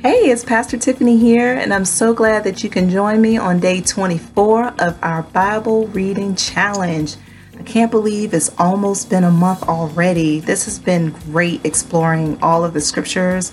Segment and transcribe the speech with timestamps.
[0.00, 3.58] Hey, it's Pastor Tiffany here, and I'm so glad that you can join me on
[3.58, 7.16] day 24 of our Bible Reading Challenge.
[7.58, 10.38] I can't believe it's almost been a month already.
[10.38, 13.52] This has been great exploring all of the scriptures,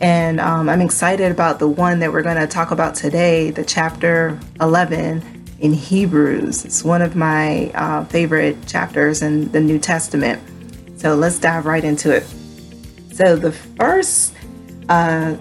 [0.00, 3.64] and um, I'm excited about the one that we're going to talk about today, the
[3.64, 6.64] chapter 11 in Hebrews.
[6.64, 10.40] It's one of my uh, favorite chapters in the New Testament.
[11.00, 12.22] So let's dive right into it.
[13.14, 14.32] So, the first
[14.88, 15.36] uh,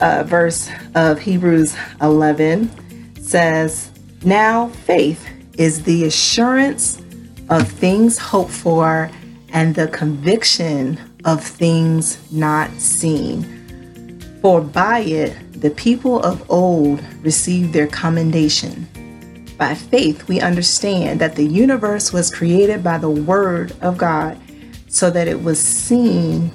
[0.00, 3.90] uh, verse of Hebrews 11 says,
[4.24, 5.28] Now faith
[5.58, 7.00] is the assurance
[7.48, 9.10] of things hoped for
[9.52, 13.44] and the conviction of things not seen.
[14.40, 18.86] For by it the people of old received their commendation.
[19.58, 24.38] By faith, we understand that the universe was created by the Word of God,
[24.88, 26.50] so that it was seen,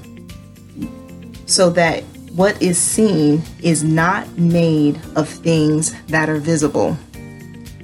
[1.46, 2.04] so that
[2.36, 6.98] what is seen is not made of things that are visible.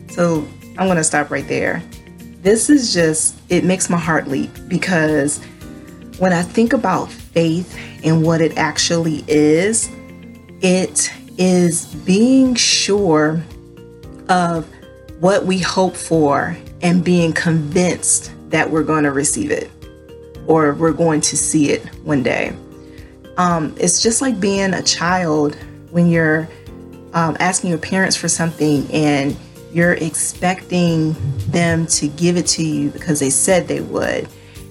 [0.10, 0.46] So
[0.78, 1.82] I'm going to stop right there.
[2.42, 5.42] This is just, it makes my heart leap because
[6.18, 9.90] when I think about faith and what it actually is,
[10.62, 13.42] it is being sure
[14.28, 14.68] of
[15.22, 19.72] what we hope for and being convinced that we're going to receive it
[20.46, 22.54] or we're going to see it one day.
[23.42, 25.56] Um, it's just like being a child
[25.90, 26.48] when you're
[27.14, 29.36] um, asking your parents for something and
[29.74, 31.16] you're expecting
[31.50, 34.28] them to give it to you because they said they would.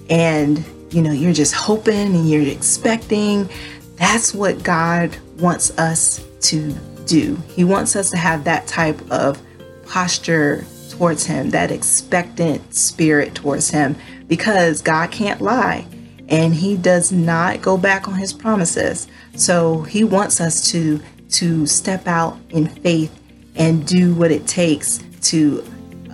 [0.09, 3.49] And, you know, you're just hoping and you're expecting.
[3.97, 6.71] That's what God wants us to
[7.05, 7.35] do.
[7.49, 9.37] He wants us to have that type of
[9.85, 13.97] posture towards Him, that expectant spirit towards Him,
[14.29, 15.85] because God can't lie
[16.31, 19.07] and he does not go back on his promises.
[19.35, 20.99] So he wants us to
[21.31, 23.17] to step out in faith
[23.55, 25.63] and do what it takes to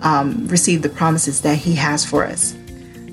[0.02, 2.56] um, receive the promises that he has for us.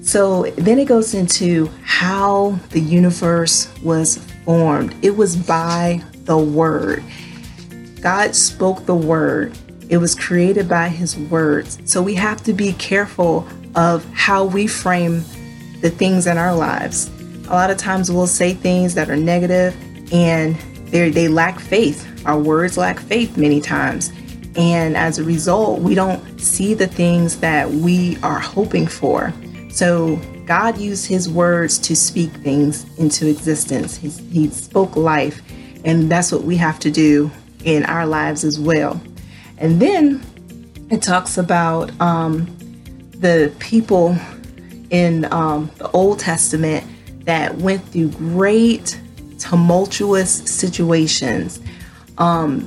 [0.04, 4.96] So then it goes into how the universe was formed.
[5.04, 7.04] It was by the word.
[8.02, 9.58] God spoke the word.
[9.90, 11.80] It was created by his words.
[11.86, 15.24] So we have to be careful of how we frame
[15.82, 17.10] the things in our lives.
[17.48, 19.76] A lot of times we'll say things that are negative
[20.12, 20.56] and
[20.92, 22.26] they lack faith.
[22.26, 24.12] Our words lack faith many times.
[24.56, 29.34] And as a result, we don't see the things that we are hoping for.
[29.70, 30.16] So
[30.46, 33.98] God used his words to speak things into existence.
[33.98, 35.42] He, he spoke life.
[35.84, 37.30] And that's what we have to do
[37.64, 39.02] in our lives as well.
[39.58, 40.24] And then
[40.90, 42.46] it talks about um,
[43.12, 44.16] the people
[44.90, 46.86] in um, the Old Testament
[47.26, 49.00] that went through great
[49.40, 51.60] tumultuous situations
[52.18, 52.62] um,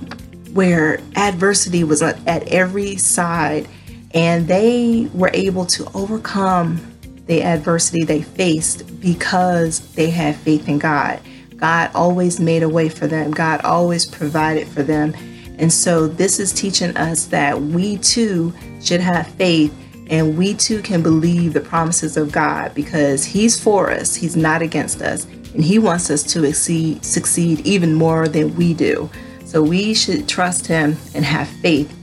[0.53, 3.69] where adversity was at every side
[4.15, 6.81] and they were able to overcome
[7.27, 11.21] the adversity they faced because they had faith in God.
[11.57, 15.15] God always made a way for them, God always provided for them.
[15.59, 19.75] And so, this is teaching us that we too should have faith
[20.11, 24.63] and we too can believe the promises of God because He's for us, He's not
[24.63, 25.25] against us,
[25.55, 29.11] and He wants us to exceed, succeed even more than we do.
[29.45, 31.95] So we should trust Him and have faith.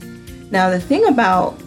[0.50, 1.60] Now, the thing about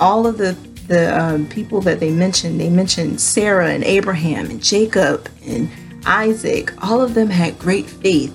[0.00, 0.56] all of the
[0.88, 5.70] the um, people that they mentioned, they mentioned Sarah and Abraham and Jacob and
[6.04, 6.72] Isaac.
[6.84, 8.34] All of them had great faith,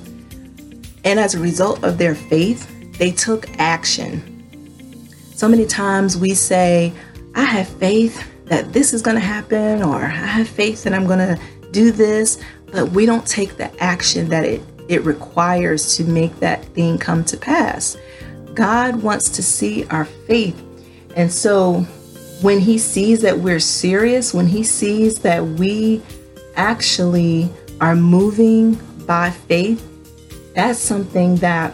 [1.03, 2.67] and as a result of their faith,
[2.97, 4.33] they took action.
[5.35, 6.93] So many times we say,
[7.37, 11.05] I have faith that this is going to happen, or I have faith that I'm
[11.07, 11.39] going to
[11.71, 16.65] do this, but we don't take the action that it, it requires to make that
[16.65, 17.95] thing come to pass.
[18.53, 20.61] God wants to see our faith.
[21.15, 21.81] And so
[22.41, 26.01] when He sees that we're serious, when He sees that we
[26.55, 28.73] actually are moving
[29.05, 29.83] by faith,
[30.53, 31.71] that's something that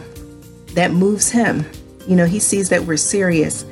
[0.74, 1.64] that moves him.
[2.06, 3.64] You know, he sees that we're serious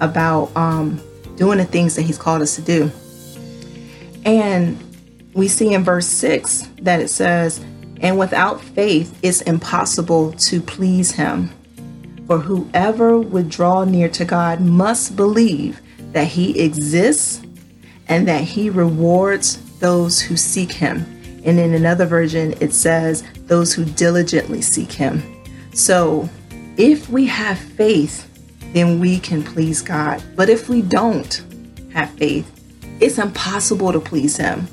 [0.00, 1.00] about um,
[1.36, 2.90] doing the things that He's called us to do.
[4.24, 4.78] And
[5.34, 7.64] we see in verse 6 that it says,
[8.00, 11.50] And without faith, it's impossible to please Him.
[12.26, 15.80] For whoever would draw near to God must believe
[16.12, 17.42] that He exists
[18.08, 21.04] and that He rewards those who seek Him.
[21.44, 25.22] And in another version, it says, Those who diligently seek Him.
[25.72, 26.28] So
[26.76, 28.24] if we have faith,
[28.72, 30.22] then we can please God.
[30.36, 31.42] But if we don't
[31.92, 32.50] have faith,
[33.00, 34.68] it's impossible to please Him.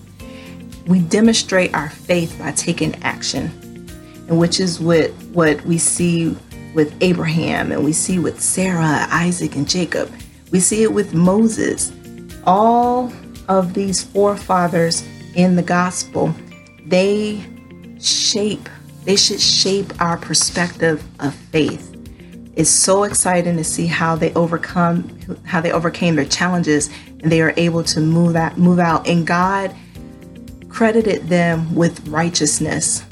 [0.87, 3.51] We demonstrate our faith by taking action.
[4.27, 6.35] and which is what what we see
[6.73, 10.11] with Abraham and we see with Sarah, Isaac, and Jacob.
[10.51, 11.91] We see it with Moses.
[12.45, 13.11] All
[13.47, 15.03] of these forefathers
[15.35, 16.33] in the gospel,
[16.85, 17.43] they
[17.99, 18.69] shape,
[19.05, 21.92] they should shape our perspective of faith.
[22.55, 27.41] It's so exciting to see how they overcome how they overcame their challenges and they
[27.41, 29.75] are able to move that move out and God
[30.69, 33.03] credited them with righteousness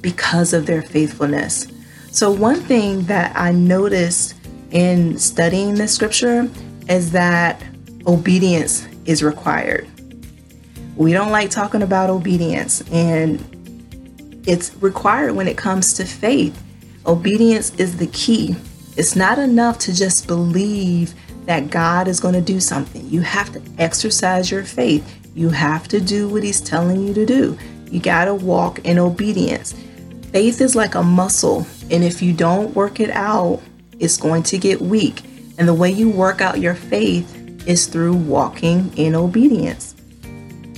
[0.00, 1.66] because of their faithfulness.
[2.10, 4.34] So one thing that I noticed
[4.70, 6.50] in studying the scripture
[6.88, 7.62] is that
[8.06, 9.88] obedience is required.
[10.96, 13.42] We don't like talking about obedience, and
[14.46, 16.60] it's required when it comes to faith.
[17.06, 18.54] Obedience is the key.
[18.96, 21.14] It's not enough to just believe
[21.46, 23.08] that God is going to do something.
[23.08, 25.18] You have to exercise your faith.
[25.34, 27.58] You have to do what He's telling you to do.
[27.90, 29.74] You got to walk in obedience.
[30.30, 33.60] Faith is like a muscle, and if you don't work it out,
[33.98, 35.22] it's going to get weak.
[35.58, 39.94] And the way you work out your faith is through walking in obedience.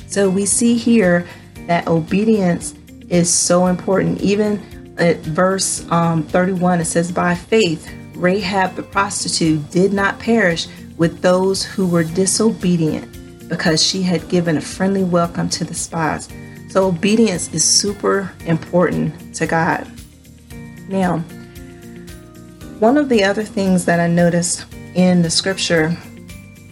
[0.06, 1.26] So we see here
[1.66, 2.74] that obedience
[3.08, 4.20] is so important.
[4.20, 4.62] Even
[4.98, 11.20] at verse um, 31, it says, By faith, Rahab the prostitute did not perish with
[11.22, 16.28] those who were disobedient because she had given a friendly welcome to the spies.
[16.68, 19.90] So, obedience is super important to God.
[20.88, 21.18] Now,
[22.78, 25.96] one of the other things that I noticed in the scripture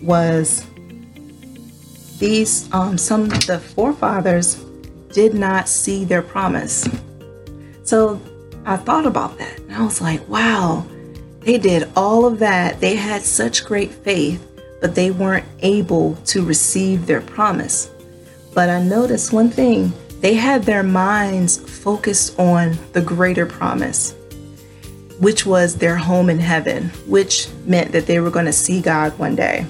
[0.03, 0.67] was
[2.19, 4.63] these um, some of the forefathers
[5.13, 6.89] did not see their promise.
[7.91, 8.21] So
[8.65, 10.87] I thought about that and I was like, wow,
[11.41, 12.79] they did all of that.
[12.81, 14.41] They had such great faith,
[14.81, 17.91] but they weren't able to receive their promise.
[18.55, 24.15] But I noticed one thing they had their minds focused on the greater promise,
[25.19, 29.19] which was their home in heaven, which meant that they were going to see God
[29.19, 29.67] one day.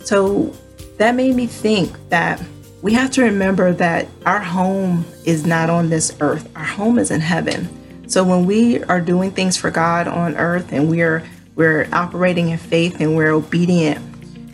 [0.00, 0.52] So
[0.98, 2.42] that made me think that
[2.84, 7.10] we have to remember that our home is not on this earth, our home is
[7.10, 7.66] in heaven.
[8.10, 12.58] So when we are doing things for God on earth and we're we're operating in
[12.58, 14.04] faith and we're obedient,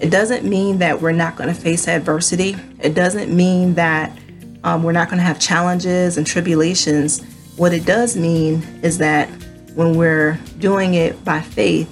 [0.00, 2.55] it doesn't mean that we're not going to face adversity.
[2.79, 4.17] It doesn't mean that
[4.62, 7.25] um, we're not going to have challenges and tribulations.
[7.56, 9.29] What it does mean is that
[9.75, 11.91] when we're doing it by faith,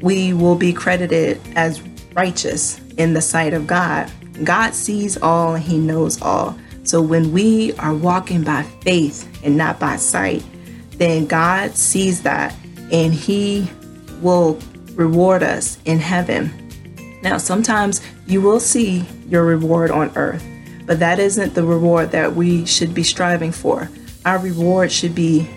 [0.00, 1.82] we will be credited as
[2.14, 4.10] righteous in the sight of God.
[4.44, 6.58] God sees all and He knows all.
[6.84, 10.42] So when we are walking by faith and not by sight,
[10.92, 12.54] then God sees that
[12.90, 13.70] and He
[14.20, 14.58] will
[14.94, 16.50] reward us in heaven.
[17.22, 20.44] Now, sometimes you will see your reward on earth,
[20.86, 23.90] but that isn't the reward that we should be striving for.
[24.24, 25.48] Our reward should be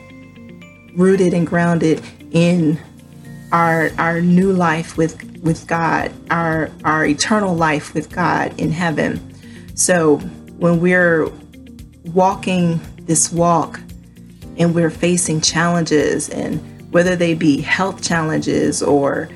[0.95, 2.01] rooted and grounded
[2.31, 2.79] in
[3.53, 9.21] our our new life with with God, our our eternal life with God in heaven.
[9.75, 10.17] So
[10.57, 11.29] when we're
[12.05, 13.79] walking this walk
[14.57, 16.59] and we're facing challenges and
[16.91, 19.29] whether they be health challenges or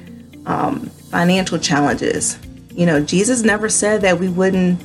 [0.45, 0.81] um,
[1.11, 2.37] financial challenges,
[2.71, 4.79] you know, Jesus never said that we wouldn't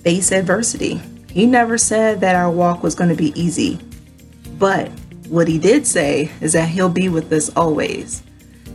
[0.00, 1.00] face adversity.
[1.30, 3.78] He never said that our walk was going to be easy.
[4.58, 4.88] But
[5.28, 8.22] what he did say is that he'll be with us always.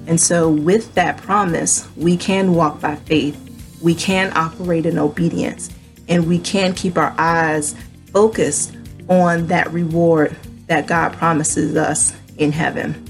[0.07, 3.37] And so, with that promise, we can walk by faith,
[3.81, 5.69] we can operate in obedience,
[6.07, 7.75] and we can keep our eyes
[8.13, 8.73] focused
[9.09, 10.35] on that reward
[10.67, 13.03] that God promises us in heaven.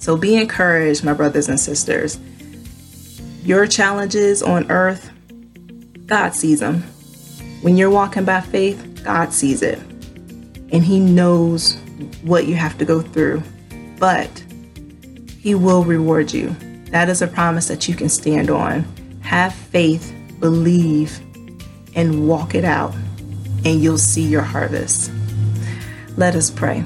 [0.00, 2.18] So, be encouraged, my brothers and sisters.
[3.44, 5.08] Your challenges on earth,
[6.06, 6.82] God sees them.
[7.62, 9.78] When you're walking by faith, God sees it.
[10.72, 11.76] And He knows
[12.22, 13.42] what you have to go through.
[13.98, 14.42] But
[15.40, 16.54] he will reward you.
[16.90, 18.84] That is a promise that you can stand on.
[19.22, 21.18] Have faith, believe,
[21.94, 22.94] and walk it out,
[23.64, 25.10] and you'll see your harvest.
[26.16, 26.84] Let us pray.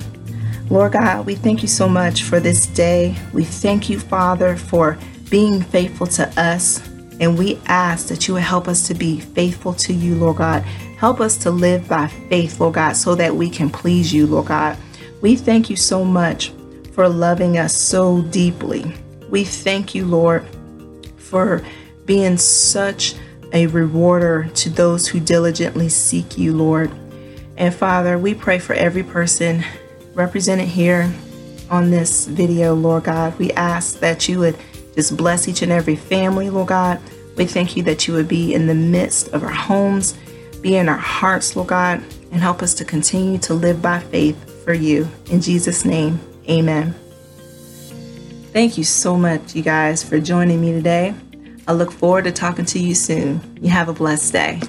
[0.71, 3.17] Lord God, we thank you so much for this day.
[3.33, 4.99] We thank you, Father, for
[5.31, 6.81] being faithful to us.
[7.21, 10.63] And we ask that you would help us to be faithful to you, Lord God.
[10.97, 14.47] Help us to live by faith, Lord God, so that we can please you, Lord
[14.47, 14.77] God.
[15.21, 16.53] We thank you so much
[16.95, 18.95] for loving us so deeply.
[19.29, 20.47] We thank you, Lord,
[21.17, 21.63] for
[22.07, 23.17] being such
[23.53, 26.93] a rewarder to those who diligently seek you, Lord.
[27.57, 29.65] And Father, we pray for every person
[30.15, 31.13] represented here
[31.69, 33.37] on this video, Lord God.
[33.39, 34.57] We ask that you would
[34.95, 37.01] just bless each and every family, Lord God.
[37.37, 40.17] We thank you that you would be in the midst of our homes,
[40.63, 44.65] be in our hearts, Lord God, and help us to continue to live by faith
[44.65, 45.09] for you.
[45.31, 46.95] In Jesus' name, amen.
[48.53, 51.15] Thank you so much, you guys, for joining me today.
[51.67, 53.41] I look forward to talking to you soon.
[53.61, 54.61] You have a blessed day.